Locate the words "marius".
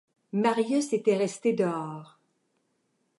0.33-0.93